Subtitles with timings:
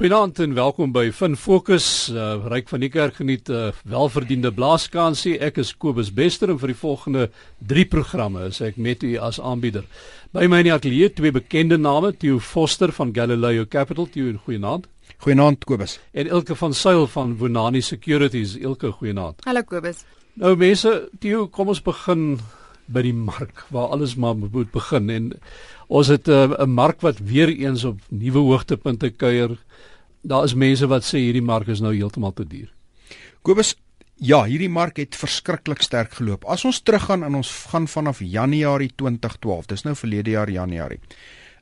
[0.00, 2.08] Goeienaand en welkom by Fin Fokus.
[2.08, 5.34] Uh, Ryk van die kerk geniet 'n uh, welverdiende blaaskansie.
[5.38, 9.40] Ek is Kobus Bester en vir die volgende 3 programme is ek met u as
[9.40, 9.84] aanbieder.
[10.32, 14.08] By my in die ateljee twee bekende name, Theo Foster van Galileo Capital.
[14.08, 14.86] Theo, goeienaand.
[15.18, 15.98] Goeienaand Kobus.
[16.12, 18.56] En Ilke van Sail van Bonani Securities.
[18.56, 19.44] Ilke, goeienaand.
[19.44, 20.04] Hallo Kobus.
[20.32, 22.40] Nou mense, Theo, kom ons begin
[22.90, 25.32] by die mark waar alles maar moet begin en
[25.90, 29.58] ons het uh, 'n uh, mark wat weer eens op nuwe hoogtepunte kuier
[30.22, 32.68] daar is mense wat sê hierdie mark is nou heeltemal te duur.
[33.42, 33.74] Kobus,
[34.20, 36.44] ja, hierdie mark het verskriklik sterk geloop.
[36.44, 41.00] As ons teruggaan en ons gaan vanaf Januarie 2012, dis nou verlede jaar Januarie,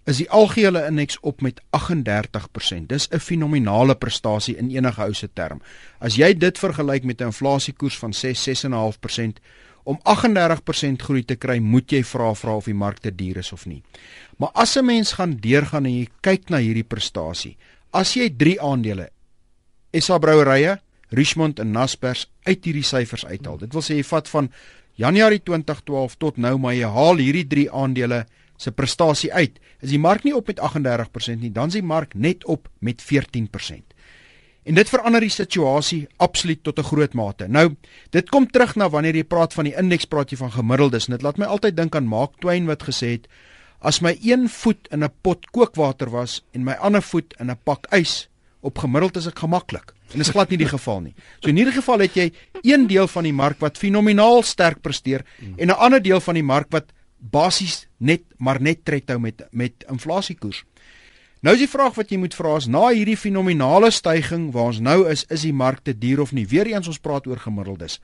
[0.09, 2.89] is die algehele indeks op met 38%.
[2.89, 5.61] Dis 'n fenominale prestasie in enige ou se term.
[6.01, 9.41] As jy dit vergelyk met 'n inflasiekoers van 6 6.5%,
[9.85, 13.53] om 38% groei te kry, moet jy vra vra of die mark te duur is
[13.53, 13.83] of nie.
[14.39, 17.57] Maar as 'n mens gaan deurgaan en jy kyk na hierdie prestasie,
[17.89, 19.09] As jy 3 aandele
[19.97, 20.77] SA Brouwerye,
[21.17, 23.57] Richmond en Naspers uit hierdie syfers uithaal.
[23.63, 24.51] Dit wil sê jy vat van
[25.01, 28.27] Januarie 2012 tot nou maar jy haal hierdie 3 aandele
[28.61, 29.57] se prestasie uit.
[29.81, 33.01] Is die mark nie op met 38% nie, dan is die mark net op met
[33.01, 33.97] 14%.
[34.69, 37.49] En dit verander die situasie absoluut tot 'n groot mate.
[37.49, 37.77] Nou,
[38.11, 41.07] dit kom terug na wanneer jy praat van die indeks, praat jy van gemiddeldes.
[41.07, 43.29] Dit laat my altyd dink aan Mark Twain wat gesê het
[43.81, 47.59] As my een voet in 'n pot kookwater was en my ander voet in 'n
[47.65, 48.29] pak ys,
[48.61, 49.95] op gemiddeld is ek gemaklik.
[50.13, 51.15] En dis glad nie die geval nie.
[51.41, 55.25] So in hierdie geval het jy een deel van die mark wat fenomenaal sterk presteer
[55.57, 59.43] en 'n ander deel van die mark wat basies net maar net tred hou met
[59.51, 60.65] met inflasiekoers.
[61.41, 64.81] Nou is die vraag wat jy moet vra is na hierdie fenominale stygings waar ons
[64.83, 66.49] nou is, is die mark te duur of nie?
[66.51, 68.01] Weereens ons praat oor gemiddeldes.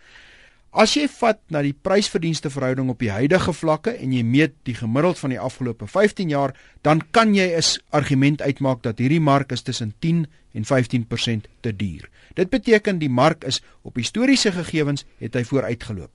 [0.75, 4.75] As jy vat na die prysverdienste verhouding op die huidige vlakke en jy meet die
[4.79, 9.53] gemiddeld van die afgelope 15 jaar, dan kan jy 'n argument uitmaak dat hierdie mark
[9.53, 12.09] is tussen 10 en 15% te duur.
[12.35, 16.11] Dit beteken die mark is op historiese gegevens het hy vooruitgeloop.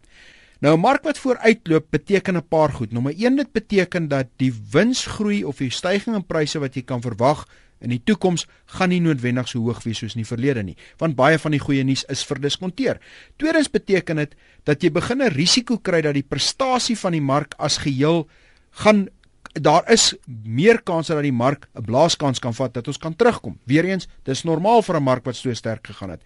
[0.60, 2.92] Nou 'n mark wat vooruitloop beteken 'n paar goed.
[2.92, 7.02] Nommer 1 dit beteken dat die winsgroei of die stygings in pryse wat jy kan
[7.02, 7.48] verwag
[7.80, 11.16] in die toekoms gaan nie noodwendig so hoog wees soos in die verlede nie, want
[11.16, 13.00] baie van die goeie nuus is verdiskonteer.
[13.38, 17.54] Tweedens beteken dit dat jy begin 'n risiko kry dat die prestasie van die mark
[17.58, 18.28] as geheel
[18.72, 19.08] gaan
[19.54, 23.58] daar is meer kanse dat die mark 'n blaaskans kan vat dat ons kan terugkom.
[23.66, 26.22] Weereens, dis normaal vir 'n mark wat so sterk gegaan het.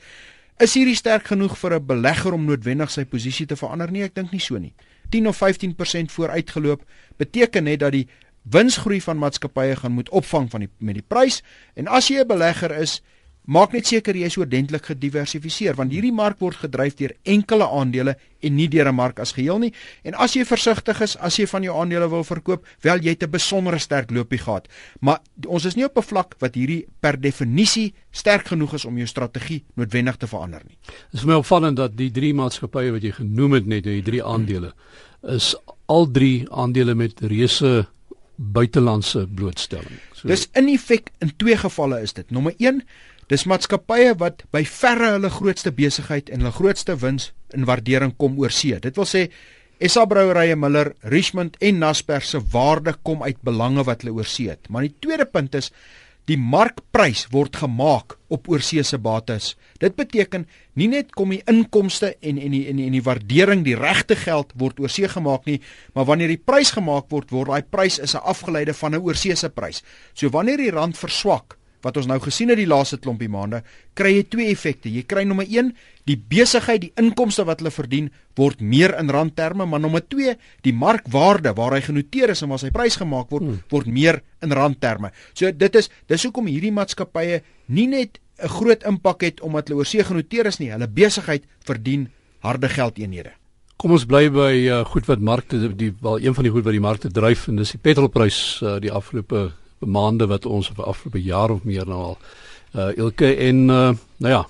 [0.62, 4.04] Is hierdie sterk genoeg vir 'n belegger om noodwendig sy posisie te verander nie?
[4.04, 4.74] Ek dink nie so nie.
[5.10, 6.84] 10 of 15% vooruitgeloop
[7.18, 8.08] beteken net dat die
[8.44, 11.42] winsgroei van maatskappye gaan moet opvang van die met die prys
[11.76, 13.02] en as jy 'n belegger is
[13.46, 18.16] maak net seker jy is oordentlik gediversifiseer want hierdie mark word gedryf deur enkele aandele
[18.42, 19.74] en nie deur 'n mark as geheel nie
[20.04, 23.24] en as jy versigtig is as jy van jou aandele wil verkoop wel jy het
[23.24, 24.68] 'n besondere sterk loopie gehad
[25.02, 28.98] maar ons is nie op 'n vlak wat hierdie per definisie sterk genoeg is om
[28.98, 30.78] jou strategie noodwendig te verander nie.
[31.12, 34.24] Dit is my opvallend dat die drie maatskappye wat jy genoem het net die drie
[34.24, 34.74] aandele
[35.34, 35.56] is
[35.86, 37.88] al drie aandele met reuse
[38.36, 40.00] buitelandse blootstelling.
[40.24, 42.30] So, dis in effek in twee gevalle is dit.
[42.32, 42.80] Nommer 1,
[43.28, 48.40] dis maatskappye wat by verre hulle grootste besigheid en hulle grootste wins in waardering kom
[48.40, 48.80] oor see.
[48.80, 49.28] Dit wil sê
[49.84, 54.48] SA Brouwerye Miller, Richmond en Naspers se waarde kom uit belange wat hulle oor see
[54.48, 54.72] het.
[54.72, 55.74] Maar die tweede punt is
[56.30, 59.58] Die markprys word gemaak op oorseese bates.
[59.82, 60.46] Dit beteken
[60.80, 64.16] nie net kom die inkomste en en die en die, en die waardering, die regte
[64.16, 65.60] geld word oorsee gemaak nie,
[65.94, 69.50] maar wanneer die prys gemaak word, word daai prys is 'n afgeleide van 'n oorseese
[69.50, 69.84] prys.
[70.14, 73.62] So wanneer die rand verswak, wat ons nou gesien het die laaste klompie maande,
[73.98, 74.90] kry jy twee effekte.
[74.90, 75.74] Jy kry nommer 1,
[76.10, 80.74] die besigheid, die inkomste wat hulle verdien word meer in randterme, maar nommer 2, die
[80.74, 83.62] markwaarde waar hy genoteer is en waar sy prys gemaak word, hmm.
[83.74, 85.14] word meer in randterme.
[85.36, 89.84] So dit is dis hoekom hierdie maatskappye nie net 'n groot impak het omdat hulle
[89.84, 92.10] oorsee genoteer is nie, hulle besigheid verdien
[92.42, 93.32] harde geldeenhede.
[93.78, 96.76] Kom ons bly by uh, goed wat markte die wel een van die goed wat
[96.76, 99.52] die markte dryf en dis die petrolprys uh, die afgelope
[99.86, 102.18] maande wat ons vir afgelope jaar of meer nou al
[102.74, 104.46] uh elke en uh nou ja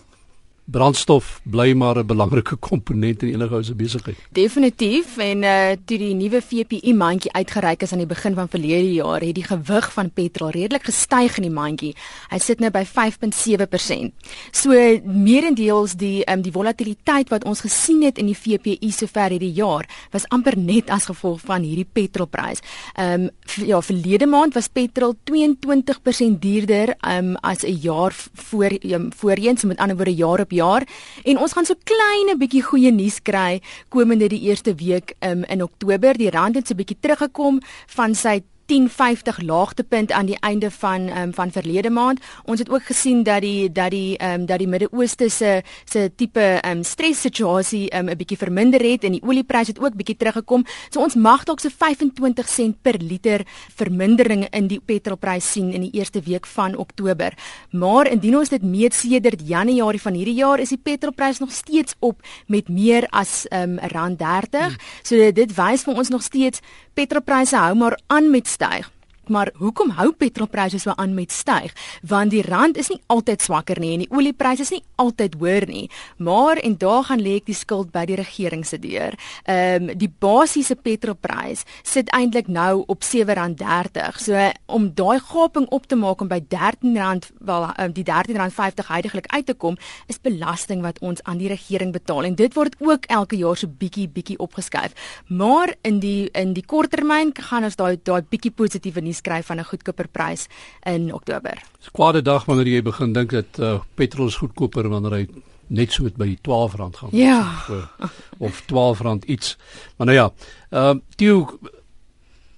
[0.65, 4.17] brandstof bly maar 'n belangrike komponent in enige ou se besigheid.
[4.31, 8.93] Definitief en uh toe die nuwe VPI mandjie uitgereik is aan die begin van verlede
[8.93, 11.95] jaar, het die gewig van petrol redelik gestyg in die mandjie.
[12.29, 14.11] Hy sit nou by 5.7%.
[14.51, 14.71] So
[15.03, 19.87] meerendeels die um die volatiliteit wat ons gesien het in die VPI sover hierdie jaar
[20.11, 22.61] was amper net as gevolg van hierdie petrolprys.
[22.97, 23.29] Um
[23.65, 29.67] ja, verlede maand was petrol 22% duurder um as 'n jaar voor um, voorheen, so
[29.67, 30.87] met ander woorde jaar op jaar
[31.23, 35.43] en ons gaan so klein 'n bietjie goeie nuus kry komende die eerste week um,
[35.43, 36.13] in Oktober.
[36.13, 41.09] Die rand het so 'n bietjie teruggekom van sy 10.50 laagtepunt aan die einde van
[41.17, 42.19] um, van verlede maand.
[42.43, 46.11] Ons het ook gesien dat die dat die ehm um, dat die Midde-Ooste se se
[46.15, 49.95] tipe ehm um, stressituasie ehm um, 'n bietjie verminder het en die oliepryse het ook
[49.95, 50.65] bietjie teruggekom.
[50.89, 53.41] So ons mag dalk so 25 sent per liter
[53.75, 57.33] vermindering in die petrolprys sien in die eerste week van Oktober.
[57.71, 61.95] Maar indien ons dit meet sedert Januarie van hierdie jaar is die petrolprys nog steeds
[61.99, 64.59] op met meer as ehm um, rand 30.
[64.59, 64.75] Hmm.
[65.03, 66.59] So dit wys vir ons nog steeds
[66.93, 68.89] petrolpryse hou maar aan met styg.
[69.33, 71.73] Maar hoekom hou petrolpryse so aan met styg?
[72.07, 75.65] Want die rand is nie altyd swakker nie en die oliepryse is nie altyd hoër
[75.69, 75.85] nie.
[76.21, 79.17] Maar en daar gaan lê ek die skuld by die regering se deur.
[79.49, 84.19] Ehm um, die basiese petrolprys sit eintlik nou op R7.30.
[84.21, 89.27] So om daai gaping op te maak om by R13 wel um, die R13.50 heidaglik
[89.33, 89.77] uit te kom,
[90.07, 93.67] is belasting wat ons aan die regering betaal en dit word ook elke jaar so
[93.67, 94.93] bietjie bietjie opgeskuif.
[95.27, 99.59] Maar in die in die korttermyn gaan ons daai daai bietjie positiewe nuus skryf van
[99.59, 100.47] 'n goedkoper prys
[100.83, 101.55] in Oktober.
[101.79, 105.27] Dis kwade dag wanneer jy begin dink dat uh, petrol is goedkoper wanneer hy
[105.67, 107.09] net so by die 12 rand gaan.
[107.11, 107.63] Ja.
[107.69, 109.57] Of, of 12 rand iets.
[109.97, 110.31] Maar nou ja,
[110.69, 111.59] ehm uh, Theo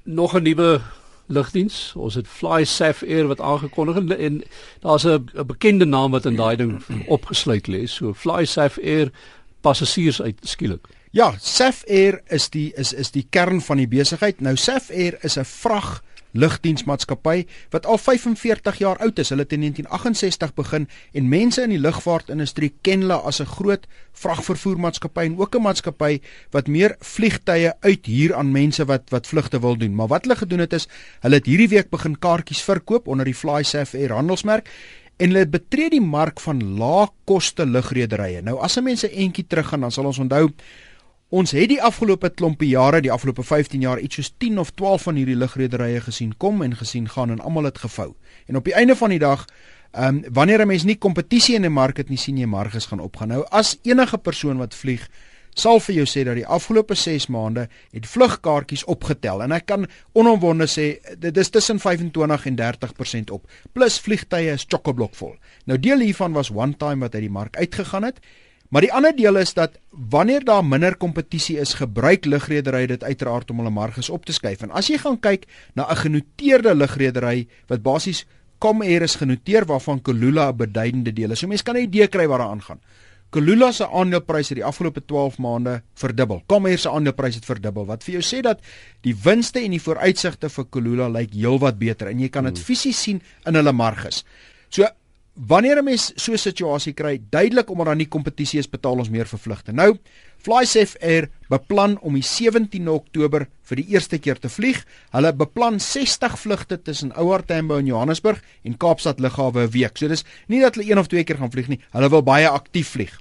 [0.03, 0.81] nog 'n nuwe
[1.27, 1.93] lugdiens.
[1.95, 4.43] Ons het Fly Saf Air wat aangekondig en, en
[4.79, 7.85] daar's 'n bekende naam wat in daai ding opgesluit lê.
[7.85, 9.11] So Fly Saf Air
[9.61, 10.87] passasiers uit skielik.
[11.11, 14.41] Ja, Saf Air is die is is die kern van die besigheid.
[14.41, 16.03] Nou Saf Air is 'n vrag
[16.35, 19.29] lugdiensmaatskappy wat al 45 jaar oud is.
[19.29, 23.87] Hulle het in 1968 begin en mense in die lugvaartindustrie ken hulle as 'n groot
[24.13, 26.19] vragvervoermaatskappy en ook 'n maatskappy
[26.51, 29.95] wat meer vliegtye uithuur aan mense wat wat vlugte wil doen.
[29.95, 30.87] Maar wat hulle gedoen het is,
[31.19, 34.69] hulle het hierdie week begin kaartjies verkoop onder die FlySafe Air handelsmerk
[35.17, 38.41] en hulle betree die mark van laagkoste lugrederye.
[38.41, 40.49] Nou as 'n mens 'n entjie teruggaan, dan sal ons onthou
[41.35, 45.07] Ons het die afgelope klompie jare, die afgelope 15 jaar iets soos 10 of 12
[45.09, 48.13] van hierdie lugrederye gesien kom en gesien gaan en almal het gevou.
[48.47, 49.43] En op die einde van die dag,
[49.91, 52.85] ehm um, wanneer 'n mens nie kompetisie in 'n mark het nie, sien jy marges
[52.85, 53.27] gaan opgaan.
[53.27, 55.09] Nou as enige persoon wat vlieg,
[55.53, 59.87] sal vir jou sê dat die afgelope 6 maande het vlugkaartjies opgetel en ek kan
[60.13, 63.47] onomwonde sê dit is tussen 25 en 30% op.
[63.73, 65.35] Plus vliegtye is chock-a-block vol.
[65.65, 68.19] Nou deel hiervan was one time wat uit die mark uitgegaan het
[68.75, 69.77] Maar die ander deel is dat
[70.11, 74.65] wanneer daar minder kompetisie is, gebruik lugredery dit uiteraard om hulle marges op te skuif.
[74.65, 75.45] En as jy gaan kyk
[75.79, 78.25] na 'n genoteerde lugredery wat basies
[78.59, 81.39] Comair is genoteer waarvan Kulula 'n beduidende deel is.
[81.39, 82.81] So mense kan 'n idee kry wat daar aangaan.
[83.29, 86.43] Kulula se aandelepryse het die afgelope 12 maande verdubbel.
[86.45, 87.85] Comair se aandelepryse het verdubbel.
[87.85, 88.59] Wat vir jou sê dat
[89.01, 92.65] die winste en die vooruitsigte vir Kulula lyk heelwat beter en jy kan dit hmm.
[92.65, 94.25] fisies sien in hulle marges.
[94.69, 94.83] So
[95.35, 99.09] Wanneer 'n mens so 'n situasie kry, duidelik omdat daar nie kompetisie is, betaal ons
[99.09, 99.73] meer vir vlugte.
[99.73, 99.97] Nou,
[100.37, 104.85] FlySafe Air beplan om die 17 Oktober vir die eerste keer te vlieg.
[105.11, 109.97] Hulle beplan 60 vlugte tussen Ouar Tambo en Johannesburg en Kaapstad lughawe 'n week.
[109.97, 112.47] So dis nie dat hulle een of twee keer gaan vlieg nie, hulle wil baie
[112.47, 113.19] aktief vlieg.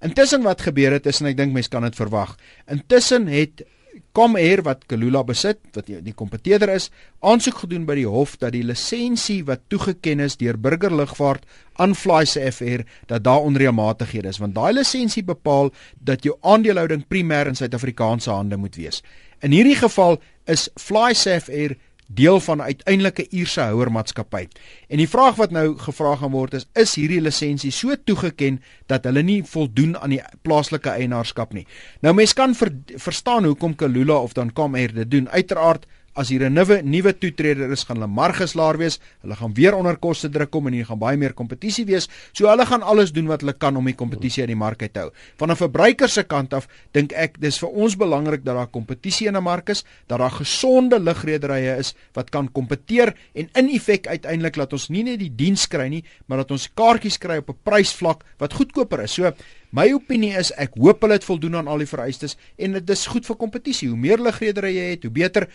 [0.00, 2.36] Intussen wat gebeur het, is en ek dink mense kan dit verwag.
[2.68, 3.62] Intussen het
[4.12, 6.88] Comair wat Kalula besit, wat die, kompeteerder is,
[7.22, 11.46] aansoek gedoen by die hof dat die lisensie wat toegeken is deur Burgerlugvaart
[11.78, 15.70] aan FlySafair dat daar onreëlmatighede is, want daai lisensie bepaal
[16.02, 19.04] dat jou aandelehouding primêr in Suid-Afrikaanse hande moet wees.
[19.46, 20.18] In hierdie geval
[20.50, 21.76] is FlySafair
[22.14, 24.48] deel van 'n uiteindelike Ierse houermaatskappy.
[24.88, 29.04] En die vraag wat nou gevra gaan word is: is hierdie lisensie so toegeken dat
[29.04, 31.66] hulle nie voldoen aan die plaaslike eienaarskap nie?
[32.00, 35.28] Nou mense kan ver, verstaan hoekom Kalula of dan Comair dit doen.
[35.28, 38.98] Uiteraard as hier 'n nuwe nuwe toetreder is, gaan hulle marges laer wees.
[39.22, 42.08] Hulle gaan weer onder koste druk kom en hier gaan baie meer kompetisie wees.
[42.32, 45.00] So hulle gaan alles doen wat hulle kan om die kompetisie in die mark te
[45.00, 45.10] hou.
[45.38, 49.28] Van 'n verbruiker se kant af dink ek dis vir ons belangrik dat daar kompetisie
[49.28, 54.06] in 'n mark is, dat daar gesonde lugrederye is wat kan kompeteer en in effek
[54.06, 57.50] uiteindelik laat ons nie net die diens kry nie, maar dat ons kaartjies kry op
[57.50, 59.12] 'n prysvlak wat goedkoper is.
[59.12, 59.32] So
[59.70, 63.06] My opinie is ek hoop hulle het voldoen aan al die vereistes en dit is
[63.06, 63.88] goed vir kompetisie.
[63.92, 65.46] Hoe meer lugrederye jy het, hoe beter.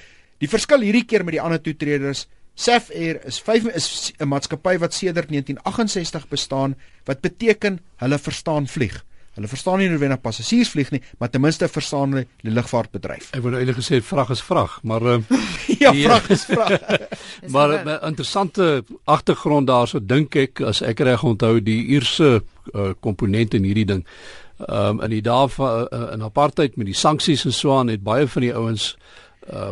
[0.44, 2.26] Die verskil hierdie keer met die ander toetreders,
[2.56, 6.76] Saf Air is 5 is 'n maatskappy wat sedert 1968 bestaan
[7.06, 9.04] wat beteken hulle verstaan vlieg.
[9.36, 13.34] Hulle verstaan nie noodwendig passasiers vlieg nie, maar ten minste verstaan hulle die lugvaartbedryf.
[13.36, 15.18] Ek wou nou eintlik gesê vrag is vrag, maar uh,
[15.84, 16.80] ja, die, vrag is vrag.
[17.54, 22.94] maar 'n uh, interessante agtergrond daarso dink ek as ek reg onthou die Ierse uh,
[23.00, 24.06] komponent in hierdie ding.
[24.60, 27.88] Ehm um, in die dae van uh, in apartheid met die sanksies en so aan
[27.88, 29.25] het baie van die ouens uh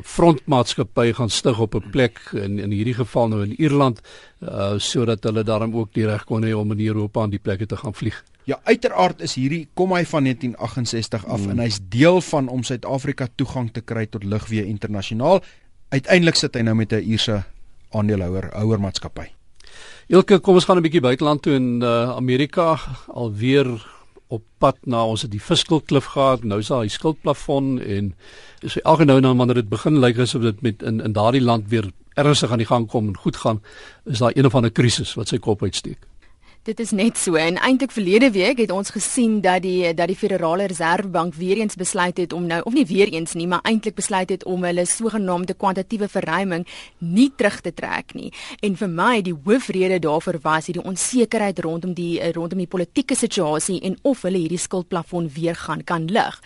[0.03, 4.01] frontmaatskappy gaan stig op 'n plek in in hierdie geval nou in Ierland
[4.42, 7.65] uh sodat hulle daarom ook die reg kon hê om in Europa aan die plekke
[7.65, 8.24] te gaan vlieg.
[8.44, 11.50] Ja, uiteraard is hierdie kom hy van 1968 af mm.
[11.50, 15.42] en hy's deel van om Suid-Afrika toegang te kry tot lugweë internasionaal.
[15.94, 17.44] uiteindelik sit hy nou met 'n Ierse
[17.94, 19.27] aandeelhouer, houer maatskappy.
[20.10, 23.68] Elke kom ons gaan 'n bietjie buiteland toe in uh, Amerika alweer
[24.34, 28.13] op pad na ons het die fiscal klif gehad nou is daar die skuldplafon en
[28.62, 31.44] so elke nou en dan wanneer dit begin lyk asof dit met in in daardie
[31.44, 33.62] land weer ernstig aan die gang kom en goed gaan
[34.06, 36.12] is daar een of ander krisis wat sy kop uitsteek
[36.63, 40.15] Dit is net so en eintlik verlede week het ons gesien dat die dat die
[40.15, 43.98] Federale Reservebank weer eens besluit het om nou of nie weer eens nie, maar eintlik
[43.98, 46.63] besluit het om hulle sogenaamde kwantitatiewe verruiming
[46.98, 48.32] nie terug te trek nie.
[48.63, 53.82] En vir my die hoofrede daarvoor was hierdie onsekerheid rondom die rondom die politieke situasie
[53.84, 56.39] en of hulle hierdie skuldplafon weer gaan kan lig.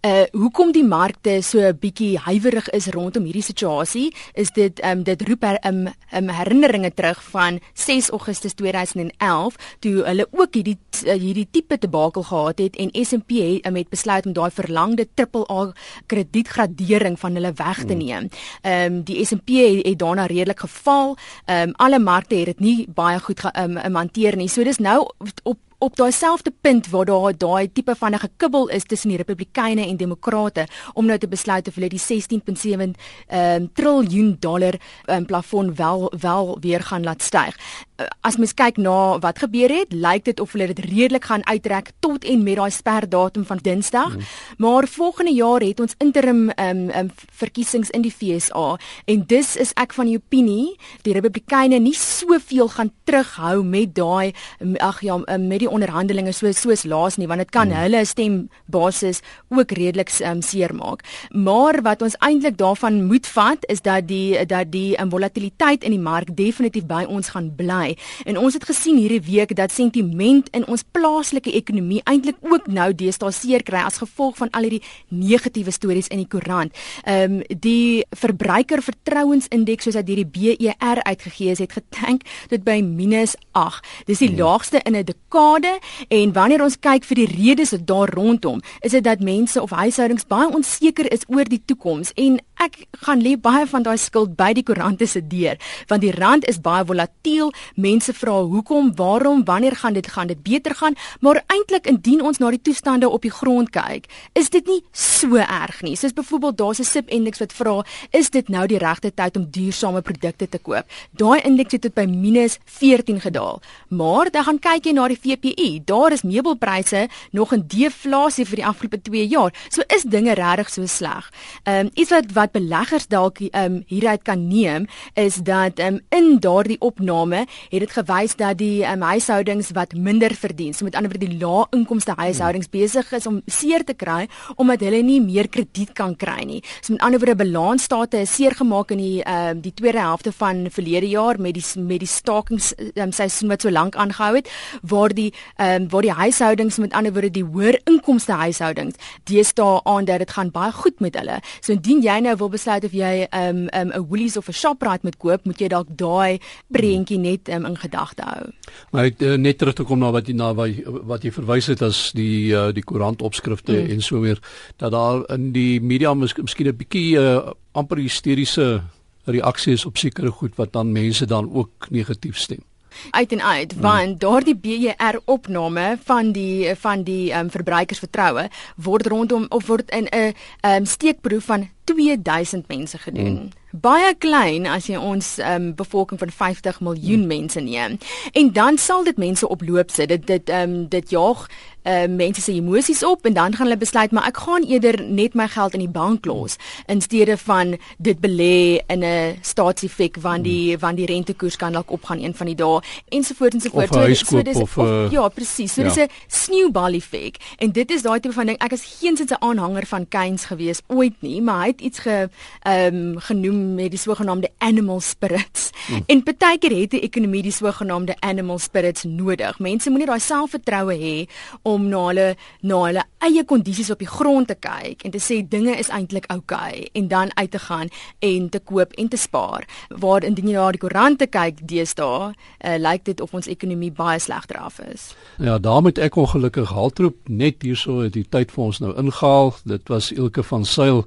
[0.00, 5.02] Uh hoekom die markte so 'n bietjie huiwerig is rondom hierdie situasie, is dit um
[5.02, 10.78] dit roep 'n um, um, herinneringe terug van 6 Augustus 2011 toe hulle ook hierdie
[11.04, 15.72] eh, hierdie tipe debakel gehad het en S&P het um, besluit om daai verlangde AAA
[16.06, 18.04] kredietgradering van hulle weg te hmm.
[18.04, 18.28] neem.
[18.62, 21.16] Ehm um, die S&P het, het daarna redelik geval.
[21.44, 24.48] Ehm um, alle markte het dit nie baie goed ehm um, hanteer nie.
[24.48, 25.10] So dis nou
[25.42, 29.16] op op daai selfde punt waar daar daai tipe van 'n gekibbel is tussen die
[29.16, 32.94] Republikeine en Demokrate om nou te besluit of hulle die 16.7
[33.26, 34.74] ehm um, triljoen dollar
[35.06, 37.56] um, plafon wel wel weer gaan laat styg.
[38.00, 41.46] Uh, as mens kyk na wat gebeur het, lyk dit of hulle dit redelik gaan
[41.46, 44.12] uittrek tot en met daai sperdatum van Dinsdag.
[44.12, 44.22] Hmm.
[44.56, 49.56] Maar volgende jaar het ons interim ehm um, um, verkiesings in die FSA en dis
[49.56, 54.32] is ek van die opinie die Republikeine nie soveel gaan terughou met daai
[54.78, 57.84] ag ja met die die onderhandelinge so soos laas nie want dit kan hmm.
[57.84, 59.20] hulle stembasis
[59.52, 61.04] ook redelik um, seermaak.
[61.30, 65.94] Maar wat ons eintlik daarvan moet vat is dat die dat die um, volatiliteit in
[65.94, 67.96] die mark definitief by ons gaan bly.
[68.24, 72.90] En ons het gesien hierdie week dat sentiment in ons plaaslike ekonomie eintlik ook nou
[72.94, 76.74] deesdae seer kry as gevolg van al hierdie negatiewe stories in die koerant.
[77.04, 83.84] Ehm um, die verbruikervertrouensindeks soos dat hierdie BER uitgegee is het getank tot by -8.
[84.06, 84.38] Dis die hmm.
[84.38, 88.92] laagste in 'n dekade skade en wanneer ons kyk vir die redes daar rondom, is
[88.92, 93.36] dit dat mense of huishoudings baie onseker is oor die toekoms en ek gaan lê
[93.40, 95.56] baie van daai skuld by die koerante se deur
[95.88, 97.52] want die rand is baie volatiel.
[97.74, 100.94] Mense vra hoekom, waarom, wanneer gaan dit gaan dit beter gaan?
[101.20, 105.36] Maar eintlik indien ons na die toestande op die grond kyk, is dit nie so
[105.36, 105.96] erg nie.
[105.96, 109.50] Soos byvoorbeeld daar's 'n SIP indeks wat vra, is dit nou die regte tyd om
[109.50, 110.84] duursame produkte te koop?
[111.12, 113.60] Daai indeks het tot by -14 gedaal.
[113.88, 115.82] Maar dan gaan kyk jy na die VP CPI.
[115.84, 119.54] Daar is meubelpryse nog in deflasie vir die afgelope 2 jaar.
[119.68, 121.30] So is dinge regtig so sleg.
[121.64, 126.38] Ehm um, iets wat wat beleggers dalk um, hieruit kan neem is dat um, in
[126.40, 131.10] daardie opname het dit gewys dat die um, huishoudings wat minder verdien, so met ander
[131.12, 134.26] woorde die lae inkomste huishoudings besig is om seer te kry
[134.56, 136.62] omdat hulle nie meer krediet kan kry nie.
[136.80, 140.66] So met ander woorde balansstate is seer gemaak in die um, die tweede helfte van
[140.70, 144.50] verlede jaar met die met die stakings um, seisoen wat so lank aangehou het
[144.82, 148.98] waar die um, waar die huishoudings met ander woorde die hoër inkomste huishoudings
[149.30, 151.40] deesdae aan dat dit gaan baie goed met hulle.
[151.60, 154.52] So indien jy nou wil besluit of jy ehm um, 'n um, Woolies of 'n
[154.52, 156.38] Shoprite moet koop, moet jy dalk daai
[156.72, 158.50] prentjie net um, in gedagte hou.
[158.90, 161.66] Maar ek uh, net terug te kom na wat jy na wat, wat jy verwys
[161.66, 163.90] het as die uh, die koerant opskrifte mm.
[163.90, 164.38] en so weer
[164.76, 168.82] dat daar in die media mis, miskien 'n bietjie uh, amper hysteriese
[169.24, 172.64] reaksies op sekere goed wat dan mense dan ook negatief stem
[173.10, 173.80] uit en uit hmm.
[173.80, 180.06] want daardie BER opname van die van die um, verbruikersvertroue word rondom of word in
[180.10, 180.34] 'n
[180.66, 183.36] um, steekproef van 2000 mense gedoen.
[183.36, 183.80] Hmm.
[183.80, 187.26] Baie klein as jy ons um, bevolking van 50 miljoen hmm.
[187.26, 187.98] mense neem.
[188.32, 190.08] En dan sal dit mense oploop sit.
[190.08, 191.46] Dit dit ehm um, dit jaag
[191.88, 195.34] uh, mense se emosies op en dan gaan hulle besluit maar ek gaan eerder net
[195.34, 200.44] my geld in die bank los in steede van dit belê in 'n staatsefek want
[200.44, 204.18] die want die rentekoers kan dalk opgaan een van die dae ensovoorts ensovoorts.
[204.18, 205.72] So, so dis of, of, uh, ja, presies.
[205.72, 205.88] So ja.
[205.88, 208.58] dis 'n sneeubal effek en dit is daai tipe van ding.
[208.58, 212.28] Ek is geensins 'n aanhanger van Keynes gewees ooit nie, maar hy het iets ge
[212.62, 215.70] ehm um, genoem met die sogenaamde animal spirits.
[215.86, 216.02] Hmm.
[216.06, 219.58] En baie keer het die ekonomie die sogenaamde animal spirits nodig.
[219.58, 221.28] Mense moenie daai selfvertroue hê
[221.62, 222.26] om na hulle
[222.62, 226.26] na hulle eie kondisies op die grond te kyk en te sê dinge is eintlik
[226.32, 229.66] oukei okay, en dan uit te gaan en te koop en te spaar.
[229.88, 234.18] Waar indien jy na die koerante kyk deesdae, uh, lyk dit of ons ekonomie baie
[234.18, 235.12] slegter af is.
[235.38, 239.54] Ja, daarmee ek ongelukkig haltroep net hierso het die tyd vir ons nou ingehaal.
[239.68, 241.04] Dit was Ilke van Sail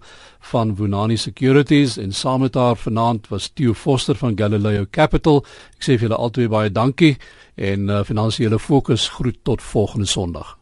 [0.52, 5.44] van Vunani Securities en saam met haar vanaand was Theo Foster van Galileo Capital.
[5.78, 7.18] Ek sê vir julle albei baie dankie
[7.56, 10.58] en uh, finansiële fokus groet tot volgende Sondag.